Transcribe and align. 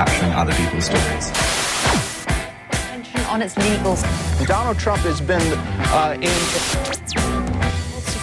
capturing 0.00 0.32
other 0.32 0.54
people's 0.54 0.86
stories. 0.86 1.26
on 3.28 3.42
its 3.42 3.56
legal 3.58 3.94
Donald 4.46 4.78
Trump 4.78 5.02
has 5.02 5.20
been 5.20 5.48
uh, 5.92 6.16
in. 6.28 6.38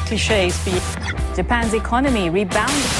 cliches. 0.07 0.55
Japan's 1.35 1.73
economy 1.75 2.29
rebounded. 2.31 2.91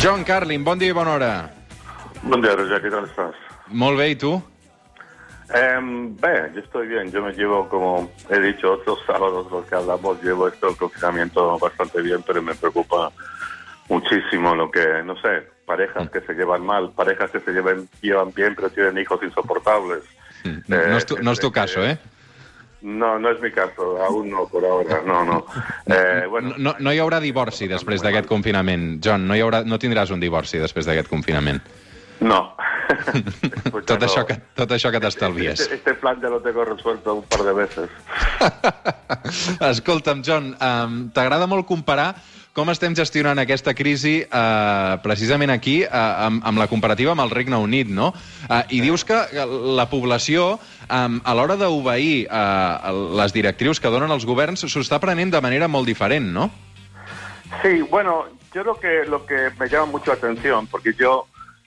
John 0.00 0.24
Carlin, 0.24 0.62
bon 0.62 0.78
dia 0.78 0.90
i 0.90 0.94
bona 0.94 1.10
hora. 1.10 1.50
Buen 2.22 2.42
día, 2.42 2.54
Roger, 2.54 2.80
¿qué 2.80 2.90
tal 2.90 3.04
estás? 3.06 3.34
Molt 3.68 3.98
bé, 3.98 4.10
i 4.10 4.16
tu? 4.16 4.40
Em, 5.54 6.16
bien, 6.16 6.52
yo 6.54 6.60
estoy 6.60 6.88
bien. 6.88 7.10
Yo 7.12 7.22
me 7.22 7.32
llevo, 7.32 7.68
como 7.68 8.10
he 8.30 8.40
dicho 8.40 8.72
otros 8.72 8.98
sábados, 9.06 9.50
los 9.50 9.64
que 9.66 9.74
hablamos, 9.76 10.22
llevo 10.22 10.48
esto 10.48 10.68
el 10.70 10.76
confinamiento 10.76 11.58
bastante 11.58 12.02
bien, 12.02 12.22
pero 12.26 12.42
me 12.42 12.54
preocupa 12.54 13.12
muchísimo 13.88 14.54
lo 14.54 14.70
que, 14.70 15.02
no 15.04 15.14
sé, 15.20 15.46
parejas 15.64 16.10
que 16.10 16.20
se 16.20 16.34
llevan 16.34 16.64
mal, 16.64 16.90
parejas 16.90 17.30
que 17.30 17.40
se 17.40 17.52
lleven, 17.52 17.88
llevan 18.00 18.32
bien, 18.34 18.54
pero 18.54 18.70
tienen 18.70 18.98
hijos 18.98 19.22
insoportables. 19.22 20.02
No, 20.44 20.76
no, 20.76 20.96
és 20.96 21.06
tu, 21.06 21.16
no 21.18 21.32
és 21.34 21.40
tu 21.40 21.48
gente 21.50 21.60
caso, 21.60 21.82
eh? 21.84 21.96
No, 22.82 23.18
no 23.18 23.30
es 23.30 23.40
mi 23.40 23.50
caso, 23.50 23.96
aún 24.04 24.30
no, 24.30 24.46
por 24.46 24.64
ahora, 24.64 25.00
no, 25.04 25.24
no. 25.24 25.46
Eh, 25.86 26.26
bueno, 26.28 26.54
No, 26.58 26.76
no 26.78 26.92
hi 26.92 27.00
haurà 27.02 27.18
divorci 27.22 27.66
després 27.66 28.02
d'aquest 28.02 28.28
confinament. 28.30 29.00
John, 29.02 29.26
no, 29.26 29.34
hi 29.34 29.42
haurà, 29.42 29.64
no 29.66 29.78
tindràs 29.78 30.12
un 30.14 30.20
divorci 30.22 30.58
després 30.62 30.86
d'aquest 30.86 31.08
confinament. 31.10 31.62
no. 32.20 32.54
Tot 33.86 34.02
això 34.02 34.24
que, 34.26 34.36
tot 34.58 34.72
això 34.74 34.90
que 34.94 35.00
t'estalvies. 35.02 35.60
Este, 35.60 35.76
este 35.78 35.94
plan 35.98 36.20
ya 36.22 36.30
lo 36.30 36.40
tengo 36.42 36.64
resuelto 36.64 37.14
un 37.14 37.24
par 37.24 37.42
de 37.44 37.52
veces. 37.52 37.90
Escolta'm, 39.70 40.22
John, 40.26 40.54
um, 40.60 40.98
t'agrada 41.14 41.46
molt 41.50 41.66
comparar 41.68 42.14
com 42.56 42.70
estem 42.72 42.94
gestionant 42.96 43.36
aquesta 43.36 43.74
crisi 43.76 44.22
uh, 44.24 44.96
precisament 45.04 45.52
aquí 45.52 45.82
uh, 45.84 45.90
amb, 46.26 46.40
amb 46.48 46.62
la 46.62 46.66
comparativa 46.70 47.12
amb 47.12 47.26
el 47.26 47.34
Regne 47.34 47.58
Unit, 47.60 47.90
no? 47.92 48.12
Uh, 48.48 48.62
I 48.72 48.80
dius 48.80 49.04
que 49.04 49.18
la 49.76 49.84
població, 49.92 50.54
um, 50.88 51.20
a 51.20 51.36
l'hora 51.36 51.58
d'obeir 51.60 52.24
uh, 52.30 52.94
les 53.20 53.36
directrius 53.36 53.82
que 53.82 53.92
donen 53.92 54.14
els 54.14 54.24
governs, 54.24 54.64
s'ho 54.64 54.80
està 54.80 55.02
prenent 55.02 55.34
de 55.34 55.42
manera 55.44 55.68
molt 55.68 55.86
diferent, 55.86 56.32
no? 56.32 56.48
Sí, 57.60 57.82
bueno, 57.90 58.24
yo 58.54 58.64
lo 58.64 58.74
que 58.80 59.04
lo 59.04 59.24
que 59.26 59.50
me 59.60 59.68
llama 59.68 59.92
mucho 59.92 60.10
la 60.10 60.16
atención, 60.16 60.66
porque 60.66 60.94
yo 60.98 61.26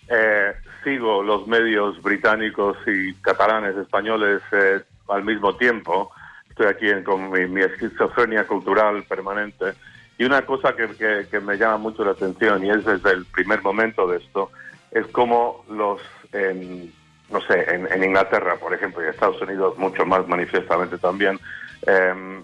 eh, 0.09 0.53
sigo 0.83 1.21
los 1.23 1.47
medios 1.47 2.01
británicos 2.01 2.77
y 2.87 3.13
catalanes, 3.15 3.75
españoles 3.77 4.41
eh, 4.51 4.81
al 5.09 5.23
mismo 5.23 5.55
tiempo. 5.55 6.11
Estoy 6.49 6.67
aquí 6.67 6.89
en- 6.89 7.03
con 7.03 7.29
mi, 7.31 7.45
mi 7.47 7.61
esquizofrenia 7.61 8.45
cultural 8.47 9.03
permanente. 9.03 9.73
Y 10.17 10.25
una 10.25 10.41
cosa 10.45 10.75
que, 10.75 10.87
que- 10.97 11.27
que 11.29 11.39
me 11.39 11.57
llama 11.57 11.77
mucho 11.77 12.03
la 12.03 12.11
atención, 12.11 12.65
y 12.65 12.69
es 12.71 12.83
desde 12.85 13.11
el 13.11 13.25
primer 13.25 13.61
momento 13.61 14.07
de 14.07 14.17
esto, 14.17 14.51
es 14.91 15.05
cómo 15.07 15.63
los, 15.69 16.01
en, 16.33 16.91
no 17.29 17.39
sé, 17.41 17.73
en, 17.73 17.91
en 17.91 18.03
Inglaterra, 18.03 18.55
por 18.57 18.73
ejemplo, 18.73 19.01
y 19.01 19.05
en 19.05 19.11
Estados 19.11 19.41
Unidos 19.41 19.77
mucho 19.77 20.05
más 20.05 20.27
manifiestamente 20.27 20.97
también, 20.97 21.39
em, 21.87 22.43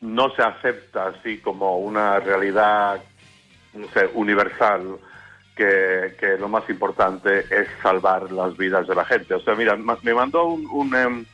no 0.00 0.28
se 0.34 0.42
acepta 0.42 1.06
así 1.06 1.38
como 1.38 1.78
una 1.78 2.18
realidad 2.20 3.00
no 3.72 3.88
sé, 3.88 4.10
universal 4.14 4.98
que, 5.56 6.14
que 6.18 6.36
lo 6.38 6.48
más 6.48 6.68
importante 6.68 7.40
es 7.40 7.68
salvar 7.82 8.30
las 8.32 8.56
vidas 8.56 8.86
de 8.88 8.94
la 8.94 9.04
gente. 9.04 9.34
O 9.34 9.40
sea, 9.40 9.54
mira, 9.54 9.76
me 9.76 10.14
mandó 10.14 10.44
un, 10.46 10.66
un, 10.66 10.94
em, 10.94 11.24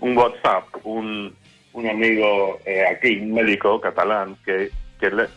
un 0.00 0.16
WhatsApp 0.16 0.64
un, 0.84 1.34
un 1.72 1.88
amigo 1.88 2.58
eh, 2.66 2.84
aquí, 2.86 3.16
un 3.20 3.32
médico 3.34 3.80
catalán, 3.80 4.36
que, 4.44 4.70
que 5.00 5.10
le- 5.10 5.28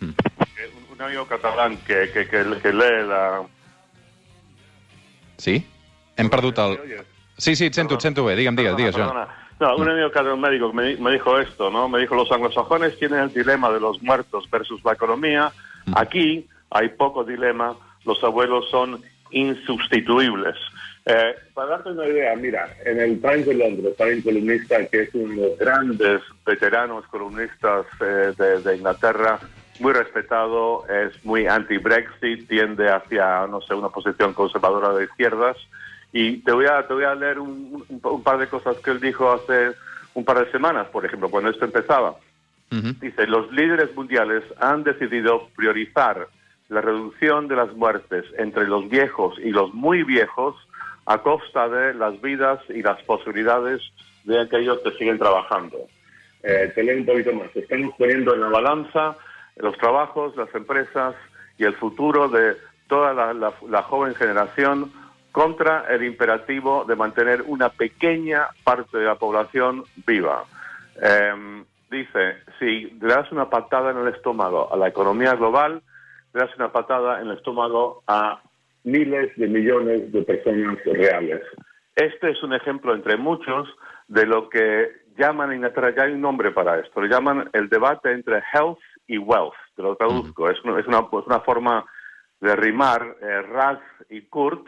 que 0.00 0.66
un- 0.92 1.00
amigo 1.02 1.26
catalán 1.26 1.76
que, 1.78 2.10
que, 2.12 2.28
que, 2.28 2.72
lee 2.72 3.06
la... 3.08 3.42
Sí? 5.36 5.66
Hem 6.16 6.28
perdut 6.30 6.58
el... 6.58 6.78
Sí, 7.38 7.56
sí, 7.56 7.66
et 7.66 7.74
sento, 7.74 7.96
et 7.96 8.00
sento 8.04 8.24
bé. 8.24 8.36
Digue'm, 8.36 8.54
digues. 8.54 8.94
Perdona. 8.94 9.26
No, 9.58 9.76
un 9.76 9.88
amigo 9.88 10.10
catalán 10.12 10.40
médico 10.40 10.72
me, 10.72 10.94
me 10.96 11.12
dijo 11.12 11.38
esto, 11.40 11.70
¿no? 11.70 11.88
Me 11.88 11.98
dijo, 12.00 12.14
los 12.14 12.30
anglosajones 12.30 12.96
tienen 12.98 13.20
el 13.20 13.32
dilema 13.32 13.70
de 13.70 13.80
los 13.80 14.00
muertos 14.02 14.48
versus 14.50 14.84
la 14.84 14.92
economía. 14.92 15.50
Aquí 15.96 16.46
hay 16.74 16.88
poco 16.90 17.24
dilema, 17.24 17.74
los 18.04 18.22
abuelos 18.24 18.68
son 18.70 19.00
insustituibles. 19.30 20.56
Eh, 21.04 21.34
para 21.54 21.70
darte 21.70 21.90
una 21.90 22.06
idea, 22.06 22.34
mira, 22.36 22.68
en 22.84 23.00
el 23.00 23.20
Times 23.20 23.46
de 23.46 23.54
Londres 23.54 23.94
hay 24.00 24.14
un 24.14 24.22
columnista 24.22 24.86
que 24.86 25.02
es 25.02 25.14
uno 25.14 25.34
de 25.42 25.48
los 25.48 25.58
grandes 25.58 26.22
veteranos 26.46 27.04
columnistas 27.08 27.86
eh, 28.00 28.32
de, 28.38 28.60
de 28.62 28.76
Inglaterra, 28.76 29.38
muy 29.80 29.92
respetado, 29.92 30.84
es 30.88 31.24
muy 31.24 31.46
anti-Brexit, 31.46 32.46
tiende 32.48 32.88
hacia, 32.88 33.46
no 33.48 33.60
sé, 33.62 33.74
una 33.74 33.88
posición 33.88 34.32
conservadora 34.32 34.92
de 34.94 35.04
izquierdas. 35.04 35.56
Y 36.12 36.36
te 36.38 36.52
voy 36.52 36.66
a, 36.66 36.86
te 36.86 36.92
voy 36.94 37.04
a 37.04 37.14
leer 37.14 37.38
un, 37.40 37.84
un- 37.88 38.00
un 38.02 38.22
par 38.22 38.38
de 38.38 38.46
cosas 38.46 38.76
que 38.78 38.90
él 38.90 39.00
dijo 39.00 39.32
hace 39.32 39.72
un 40.14 40.24
par 40.24 40.44
de 40.44 40.52
semanas, 40.52 40.86
por 40.88 41.04
ejemplo, 41.06 41.30
cuando 41.30 41.50
esto 41.50 41.64
empezaba. 41.64 42.14
Dice, 43.00 43.26
los 43.26 43.50
líderes 43.52 43.94
mundiales 43.96 44.44
han 44.60 44.82
decidido 44.84 45.48
priorizar 45.56 46.28
la 46.72 46.80
reducción 46.80 47.48
de 47.48 47.56
las 47.56 47.72
muertes 47.74 48.24
entre 48.38 48.66
los 48.66 48.88
viejos 48.88 49.38
y 49.38 49.50
los 49.50 49.72
muy 49.74 50.02
viejos 50.02 50.56
a 51.06 51.18
costa 51.18 51.68
de 51.68 51.94
las 51.94 52.20
vidas 52.20 52.60
y 52.68 52.82
las 52.82 53.02
posibilidades 53.02 53.82
de 54.24 54.40
aquellos 54.40 54.78
que 54.80 54.92
siguen 54.92 55.18
trabajando. 55.18 55.76
Eh, 56.42 56.72
te 56.74 56.82
leo 56.82 56.96
un 56.96 57.06
poquito 57.06 57.32
más. 57.34 57.54
Estamos 57.54 57.94
poniendo 57.98 58.34
en 58.34 58.40
la 58.40 58.48
balanza 58.48 59.16
los 59.56 59.76
trabajos, 59.78 60.36
las 60.36 60.52
empresas 60.54 61.14
y 61.58 61.64
el 61.64 61.74
futuro 61.74 62.28
de 62.28 62.56
toda 62.88 63.34
la 63.34 63.82
joven 63.82 64.14
generación 64.14 64.90
contra 65.32 65.86
el 65.88 66.04
imperativo 66.04 66.84
de 66.84 66.94
mantener 66.94 67.42
una 67.42 67.70
pequeña 67.70 68.48
parte 68.64 68.98
de 68.98 69.04
la 69.04 69.16
población 69.16 69.84
viva. 70.06 70.44
Em, 71.00 71.64
dice, 71.90 72.36
si 72.58 72.90
le 73.00 73.08
das 73.08 73.32
una 73.32 73.48
patada 73.48 73.90
en 73.90 73.98
el 73.98 74.08
estómago 74.08 74.72
a 74.72 74.76
la 74.76 74.88
economía 74.88 75.34
global, 75.34 75.82
le 76.32 76.40
das 76.40 76.54
una 76.56 76.72
patada 76.72 77.20
en 77.20 77.28
el 77.28 77.36
estómago 77.36 78.02
a 78.06 78.40
miles 78.84 79.34
de 79.36 79.48
millones 79.48 80.12
de 80.12 80.22
personas 80.22 80.78
reales. 80.84 81.42
Este 81.94 82.30
es 82.30 82.42
un 82.42 82.54
ejemplo 82.54 82.94
entre 82.94 83.16
muchos 83.16 83.68
de 84.08 84.26
lo 84.26 84.48
que 84.48 84.90
llaman 85.16 85.50
en 85.50 85.56
Inglaterra, 85.56 85.94
ya 85.94 86.04
hay 86.04 86.12
un 86.12 86.20
nombre 86.22 86.50
para 86.50 86.80
esto, 86.80 87.00
lo 87.00 87.06
llaman 87.06 87.50
el 87.52 87.68
debate 87.68 88.12
entre 88.12 88.42
health 88.52 88.78
y 89.06 89.18
wealth, 89.18 89.52
te 89.76 89.82
lo 89.82 89.94
traduzco, 89.96 90.48
es, 90.48 90.62
una, 90.64 90.80
es 90.80 90.86
una, 90.86 91.08
pues 91.08 91.26
una 91.26 91.40
forma 91.40 91.84
de 92.40 92.56
rimar 92.56 93.16
eh, 93.20 93.42
Ras 93.42 93.78
y 94.08 94.22
Kurt, 94.22 94.66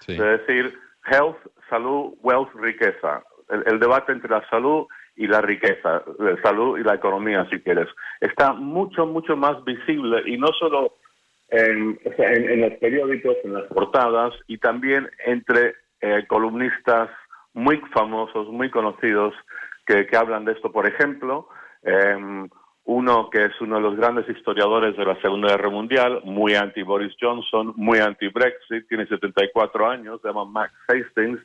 Sí. 0.00 0.16
de 0.16 0.38
decir 0.38 0.78
health, 1.06 1.38
salud, 1.70 2.14
wealth, 2.20 2.52
riqueza. 2.54 3.22
El, 3.48 3.64
el 3.66 3.80
debate 3.80 4.12
entre 4.12 4.28
la 4.30 4.46
salud 4.50 4.86
y 5.16 5.26
la 5.26 5.40
riqueza, 5.40 6.02
la 6.18 6.40
salud 6.42 6.78
y 6.78 6.82
la 6.84 6.94
economía, 6.94 7.46
si 7.50 7.60
quieres, 7.60 7.88
está 8.20 8.52
mucho, 8.52 9.06
mucho 9.06 9.36
más 9.36 9.64
visible 9.64 10.22
y 10.26 10.36
no 10.36 10.48
solo 10.58 10.94
en, 11.48 11.98
en- 12.18 12.60
los 12.60 12.72
periódicos, 12.74 13.36
en 13.44 13.54
las 13.54 13.64
portadas 13.64 14.34
y 14.46 14.58
también 14.58 15.08
entre 15.24 15.74
eh, 16.00 16.24
columnistas 16.28 17.08
muy 17.54 17.78
famosos, 17.94 18.48
muy 18.48 18.70
conocidos 18.70 19.32
que, 19.86 20.06
que 20.06 20.16
hablan 20.16 20.44
de 20.44 20.52
esto. 20.52 20.70
Por 20.70 20.86
ejemplo, 20.86 21.48
em, 21.82 22.48
uno 22.84 23.30
que 23.30 23.44
es 23.44 23.60
uno 23.60 23.76
de 23.76 23.82
los 23.82 23.96
grandes 23.96 24.28
historiadores 24.28 24.96
de 24.96 25.04
la 25.06 25.20
Segunda 25.22 25.48
Guerra 25.48 25.70
Mundial, 25.70 26.20
muy 26.24 26.54
anti 26.54 26.82
Boris 26.82 27.14
Johnson, 27.20 27.72
muy 27.76 27.98
anti 27.98 28.28
Brexit, 28.28 28.86
tiene 28.88 29.06
74 29.06 29.88
años, 29.88 30.20
se 30.20 30.28
llama 30.28 30.44
Max 30.44 30.72
Hastings, 30.88 31.40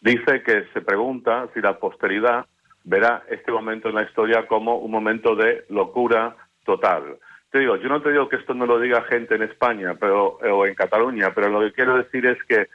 dice 0.00 0.42
que 0.42 0.64
se 0.72 0.80
pregunta 0.80 1.48
si 1.54 1.60
la 1.60 1.78
posteridad 1.78 2.46
verá 2.84 3.22
este 3.28 3.52
momento 3.52 3.88
en 3.88 3.94
la 3.96 4.02
historia 4.02 4.46
como 4.46 4.76
un 4.78 4.90
momento 4.90 5.34
de 5.36 5.64
locura 5.68 6.36
total. 6.64 7.18
Te 7.50 7.58
digo, 7.58 7.76
yo 7.76 7.88
no 7.88 8.00
te 8.00 8.12
digo 8.12 8.28
que 8.28 8.36
esto 8.36 8.54
no 8.54 8.66
lo 8.66 8.78
diga 8.78 9.02
gente 9.02 9.34
en 9.34 9.42
España 9.42 9.94
pero, 9.98 10.38
o 10.38 10.66
en 10.66 10.74
Cataluña, 10.74 11.32
pero 11.34 11.48
lo 11.48 11.60
que 11.60 11.72
quiero 11.72 11.96
decir 11.96 12.26
es 12.26 12.42
que 12.44 12.68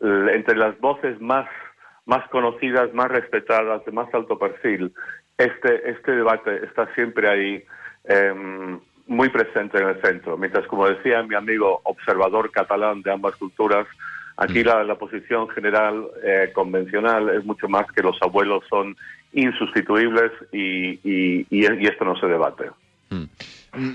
eh, 0.00 0.30
entre 0.32 0.56
las 0.56 0.78
voces 0.80 1.20
más, 1.20 1.46
más 2.06 2.26
conocidas, 2.30 2.92
más 2.94 3.10
respetadas, 3.10 3.84
de 3.84 3.92
más 3.92 4.12
alto 4.14 4.38
perfil, 4.38 4.92
este, 5.36 5.90
este 5.90 6.12
debate 6.12 6.64
está 6.64 6.92
siempre 6.94 7.28
ahí 7.28 7.64
em, 8.04 8.80
muy 9.06 9.28
presente 9.28 9.78
en 9.78 9.88
el 9.88 10.00
centro. 10.00 10.38
Mientras, 10.38 10.66
como 10.66 10.88
decía 10.88 11.22
mi 11.22 11.34
amigo 11.34 11.80
observador 11.84 12.50
catalán 12.50 13.02
de 13.02 13.12
ambas 13.12 13.36
culturas, 13.36 13.86
aquí 14.36 14.64
la, 14.64 14.84
la 14.84 14.96
posición 14.96 15.48
general 15.48 16.08
eh, 16.22 16.50
convencional 16.54 17.28
es 17.30 17.44
mucho 17.44 17.68
más 17.68 17.90
que 17.92 18.02
los 18.02 18.16
abuelos 18.22 18.64
son 18.68 18.96
insustituibles 19.34 20.30
y, 20.52 20.98
y, 21.04 21.46
y, 21.50 21.66
y 21.82 21.86
esto 21.86 22.04
no 22.04 22.16
se 22.16 22.26
debate. 22.26 22.70
Mm. 23.10 23.24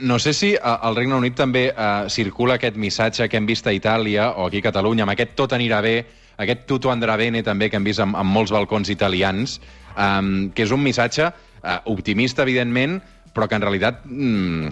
No 0.08 0.20
sé 0.20 0.34
si 0.34 0.56
a- 0.62 0.76
al 0.76 0.96
Regne 0.96 1.16
Unit 1.16 1.36
també 1.40 1.70
uh, 1.72 2.10
circula 2.12 2.56
aquest 2.60 2.76
missatge 2.76 3.30
que 3.30 3.38
hem 3.40 3.46
vist 3.48 3.68
a 3.68 3.72
Itàlia 3.74 4.32
o 4.36 4.48
aquí 4.48 4.60
a 4.60 4.66
Catalunya, 4.68 5.04
amb 5.08 5.14
aquest 5.14 5.38
tot 5.40 5.54
anirà 5.56 5.80
bé, 5.82 5.94
aquest 6.38 6.66
tutto 6.68 6.92
andrà 6.92 7.16
bene 7.18 7.42
també 7.44 7.70
que 7.70 7.78
hem 7.80 7.88
vist 7.88 8.00
amb, 8.04 8.16
amb 8.20 8.30
molts 8.36 8.52
balcons 8.52 8.90
italians. 8.92 9.60
um, 10.00 10.52
que 10.56 10.64
és 10.64 10.72
un 10.72 10.84
missatge 10.84 11.26
uh, 11.28 11.80
optimista, 11.92 12.44
evidentment, 12.44 13.00
però 13.34 13.48
que 13.48 13.56
en 13.56 13.62
realitat 13.62 14.04
mm, 14.06 14.68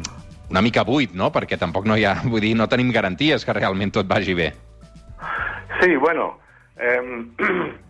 una 0.52 0.62
mica 0.62 0.84
buit, 0.88 1.12
no? 1.16 1.32
Perquè 1.32 1.58
tampoc 1.60 1.86
no 1.86 1.98
hi 1.98 2.06
ha... 2.06 2.14
Vull 2.24 2.40
dir, 2.42 2.54
no 2.56 2.68
tenim 2.68 2.92
garanties 2.96 3.44
que 3.46 3.54
realment 3.54 3.92
tot 3.92 4.08
vagi 4.08 4.34
bé. 4.38 4.54
Sí, 5.82 5.96
bueno, 5.96 6.38
eh, 6.80 7.02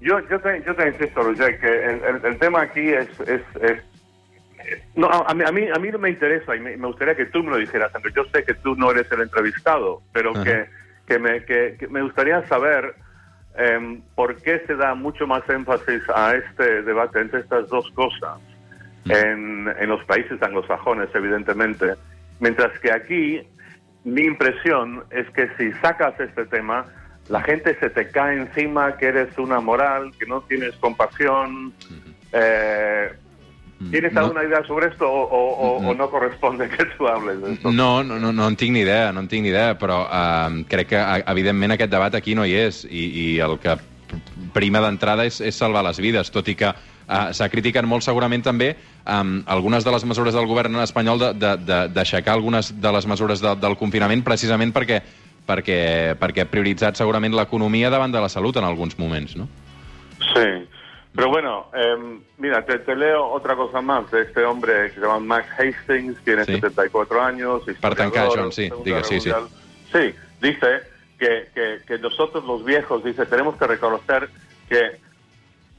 yo, 0.00 0.20
yo, 0.28 0.40
te, 0.40 0.62
yo 0.64 0.74
te 0.74 0.88
insisto, 0.88 1.22
Roger, 1.22 1.58
que 1.58 1.66
el, 1.66 2.02
el, 2.04 2.24
el 2.24 2.38
tema 2.38 2.62
aquí 2.62 2.88
es... 2.88 3.08
es, 3.20 3.42
es 3.60 3.82
no, 4.94 5.08
a, 5.08 5.34
mí, 5.34 5.44
a, 5.46 5.52
mí, 5.52 5.68
a 5.68 5.78
mí 5.78 5.90
no 5.90 5.98
me 5.98 6.10
interesa 6.10 6.56
y 6.56 6.60
me, 6.60 6.76
me, 6.76 6.86
gustaría 6.86 7.14
que 7.14 7.26
tú 7.26 7.42
me 7.42 7.50
lo 7.50 7.58
dijeras, 7.58 7.94
Andrés. 7.94 8.14
Yo 8.14 8.24
sé 8.32 8.44
que 8.44 8.54
tú 8.54 8.74
no 8.76 8.90
eres 8.90 9.10
el 9.12 9.20
entrevistado, 9.20 10.00
pero 10.12 10.32
que, 10.32 10.66
que, 11.06 11.18
me, 11.18 11.44
que, 11.44 11.76
que, 11.78 11.86
me 11.88 12.00
gustaría 12.02 12.46
saber 12.48 12.94
eh, 13.58 14.00
por 14.14 14.36
qué 14.36 14.62
se 14.66 14.74
da 14.74 14.94
mucho 14.94 15.26
más 15.26 15.46
énfasis 15.50 16.02
a 16.14 16.34
este 16.34 16.82
debate 16.82 17.20
entre 17.20 17.40
estas 17.40 17.68
dos 17.68 17.90
cosas 17.90 18.38
en, 19.04 19.68
en 19.78 19.88
los 19.88 20.02
países 20.04 20.42
anglosajones, 20.42 21.08
evidentemente, 21.14 21.94
mientras 22.40 22.78
que 22.80 22.90
aquí 22.90 23.46
mi 24.04 24.22
impresión 24.22 25.04
es 25.10 25.28
que 25.30 25.48
si 25.56 25.72
sacas 25.80 26.18
este 26.18 26.46
tema, 26.46 26.86
la 27.28 27.42
gente 27.42 27.76
se 27.80 27.90
te 27.90 28.08
cae 28.08 28.36
encima 28.36 28.96
que 28.96 29.06
eres 29.06 29.36
una 29.38 29.60
moral, 29.60 30.12
que 30.18 30.26
no 30.26 30.42
tienes 30.42 30.74
compasión. 30.76 31.72
Eh, 32.32 33.12
¿Tienes 33.90 34.12
no. 34.12 34.20
alguna 34.20 34.44
idea 34.44 34.64
sobre 34.66 34.88
esto 34.88 35.10
o, 35.10 35.22
o, 35.24 35.52
o, 35.52 35.88
o, 35.88 35.94
no 35.94 36.08
corresponde 36.10 36.68
que 36.68 36.84
tu 36.96 37.06
hables 37.06 37.40
de 37.42 37.52
esto? 37.54 37.72
No, 37.72 38.02
no, 38.02 38.18
no, 38.18 38.32
no 38.32 38.48
en 38.48 38.56
tinc 38.56 38.72
ni 38.72 38.80
idea, 38.80 39.12
no 39.12 39.20
en 39.20 39.28
tinc 39.28 39.42
ni 39.42 39.50
idea, 39.50 39.74
però 39.78 40.04
uh, 40.06 40.62
crec 40.68 40.88
que, 40.94 41.02
evidentment, 41.26 41.74
aquest 41.74 41.92
debat 41.92 42.14
aquí 42.14 42.34
no 42.34 42.46
hi 42.46 42.54
és 42.64 42.84
i, 42.88 43.04
i 43.24 43.26
el 43.44 43.58
que 43.60 43.76
prima 44.54 44.80
d'entrada 44.80 45.26
és, 45.26 45.40
és 45.42 45.58
salvar 45.58 45.82
les 45.84 45.98
vides, 46.00 46.30
tot 46.32 46.48
i 46.48 46.54
que 46.56 46.70
uh, 46.70 47.28
s'ha 47.34 47.50
criticat 47.52 47.84
molt 47.84 48.06
segurament 48.06 48.46
també 48.46 48.72
um, 49.04 49.42
algunes 49.50 49.84
de 49.84 49.92
les 49.92 50.06
mesures 50.06 50.38
del 50.38 50.48
govern 50.48 50.80
espanyol 50.84 51.20
d'aixecar 51.34 51.90
de, 51.90 52.30
de, 52.30 52.34
algunes 52.38 52.72
de 52.80 52.94
les 52.96 53.10
mesures 53.10 53.44
de, 53.44 53.54
del 53.60 53.76
confinament 53.80 54.24
precisament 54.24 54.72
perquè, 54.72 55.02
perquè, 55.46 56.14
perquè 56.20 56.44
ha 56.44 56.50
prioritzat 56.50 56.96
segurament 56.96 57.34
l'economia 57.36 57.90
davant 57.90 58.12
de 58.12 58.20
la 58.20 58.30
salut 58.32 58.56
en 58.56 58.64
alguns 58.64 58.98
moments, 58.98 59.36
no? 59.36 59.48
Sí, 60.34 60.64
Pero 61.14 61.28
bueno, 61.28 61.66
eh, 61.72 62.18
mira, 62.38 62.64
te, 62.64 62.80
te, 62.80 62.96
leo 62.96 63.28
otra 63.28 63.54
cosa 63.54 63.80
más 63.80 64.10
de 64.10 64.22
este 64.22 64.44
hombre 64.44 64.88
que 64.88 64.94
se 64.94 65.00
llama 65.00 65.20
Max 65.20 65.46
Hastings, 65.56 66.18
tiene 66.24 66.44
sí. 66.44 66.54
74 66.54 67.22
años. 67.22 67.62
Partanca, 67.80 68.28
John, 68.34 68.50
sí, 68.50 68.68
diga, 68.84 69.04
sí, 69.04 69.20
sí. 69.20 69.30
Sí, 69.92 70.12
dice 70.40 70.80
que, 71.16 71.46
que, 71.54 71.78
que, 71.86 71.98
nosotros 71.98 72.44
los 72.44 72.64
viejos, 72.64 73.04
dice, 73.04 73.26
tenemos 73.26 73.54
que 73.56 73.66
reconocer 73.68 74.28
que, 74.68 74.98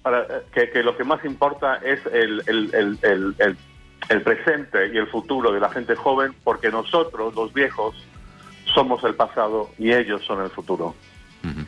para, 0.02 0.26
que, 0.54 0.70
que 0.70 0.84
lo 0.84 0.96
que 0.96 1.04
más 1.04 1.24
importa 1.26 1.82
es 1.84 2.00
el, 2.06 2.42
el, 2.48 2.74
el, 2.74 3.00
el, 3.02 3.36
el, 3.40 3.58
el 4.08 4.22
presente 4.22 4.88
y 4.94 4.98
el 4.98 5.08
futuro 5.08 5.52
de 5.52 5.60
la 5.60 5.70
gente 5.70 5.98
joven, 5.98 6.34
porque 6.46 6.70
nosotros, 6.70 7.36
los 7.36 7.54
viejos, 7.54 7.94
somos 8.76 9.04
el 9.04 9.16
pasado 9.16 9.72
y 9.80 9.92
ellos 9.92 10.22
son 10.28 10.42
el 10.42 10.50
futuro. 10.52 10.94
Uh 11.44 11.50
-huh. 11.50 11.66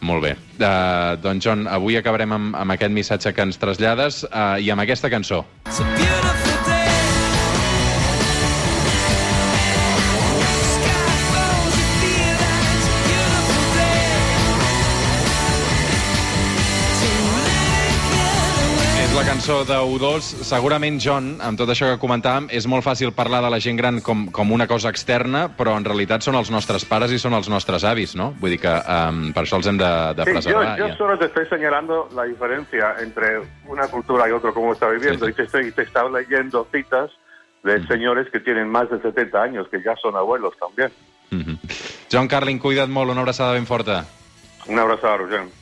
Molt 0.00 0.22
bé. 0.22 0.36
Uh, 0.58 1.20
doncs, 1.20 1.44
John, 1.44 1.66
avui 1.68 1.96
acabarem 1.96 2.32
amb, 2.32 2.56
amb 2.56 2.70
aquest 2.70 2.92
missatge 2.92 3.34
que 3.34 3.42
ens 3.42 3.58
trasllades 3.58 4.24
uh, 4.24 4.56
i 4.58 4.70
amb 4.70 4.80
aquesta 4.80 5.10
cançó. 5.10 5.44
La 19.20 19.26
cançó 19.26 19.64
de 19.68 19.76
U2. 19.76 20.22
Segurament, 20.48 20.96
John, 21.02 21.34
amb 21.44 21.58
tot 21.60 21.68
això 21.68 21.90
que 21.90 21.98
comentàvem, 22.00 22.46
és 22.56 22.64
molt 22.70 22.84
fàcil 22.86 23.10
parlar 23.12 23.42
de 23.44 23.50
la 23.52 23.58
gent 23.60 23.76
gran 23.76 23.98
com, 24.00 24.22
com 24.32 24.52
una 24.54 24.64
cosa 24.70 24.88
externa, 24.88 25.42
però 25.58 25.74
en 25.76 25.84
realitat 25.84 26.24
són 26.24 26.38
els 26.38 26.48
nostres 26.48 26.86
pares 26.88 27.12
i 27.12 27.18
són 27.20 27.36
els 27.36 27.50
nostres 27.52 27.84
avis, 27.84 28.14
¿no? 28.16 28.30
Vull 28.40 28.54
dir 28.54 28.60
que 28.62 28.72
um, 28.72 29.18
per 29.36 29.42
això 29.42 29.58
els 29.60 29.68
hem 29.68 29.80
de, 29.82 29.90
de 30.16 30.24
sí, 30.24 30.36
preservar. 30.38 30.72
Yo, 30.78 30.88
yo 30.88 30.96
solo 30.96 31.18
te 31.20 31.26
estoy 31.28 31.44
señalando 31.52 32.08
la 32.16 32.24
diferencia 32.24 32.94
entre 33.02 33.42
una 33.68 33.88
cultura 33.88 34.26
y 34.26 34.32
otra, 34.32 34.52
como 34.52 34.72
está 34.72 34.88
viviendo, 34.88 35.26
sí, 35.26 35.32
sí. 35.32 35.34
y 35.34 35.36
te, 35.36 35.42
estoy, 35.42 35.72
te 35.72 35.82
está 35.82 36.08
leyendo 36.08 36.66
citas 36.72 37.10
de 37.62 37.78
mm. 37.78 37.88
señores 37.88 38.30
que 38.32 38.40
tienen 38.40 38.70
más 38.70 38.88
de 38.88 39.02
70 39.02 39.42
años, 39.42 39.68
que 39.70 39.82
ya 39.82 39.96
son 40.00 40.16
abuelos 40.16 40.54
también. 40.58 40.92
Mm 41.30 41.40
-hmm. 41.40 41.58
John 42.10 42.26
Carlin, 42.26 42.58
cuida't 42.58 42.88
molt, 42.88 43.10
una 43.10 43.20
abraçada 43.20 43.52
ben 43.52 43.66
forta. 43.66 44.06
Una 44.66 44.82
abraçada, 44.82 45.18
Roger. 45.18 45.59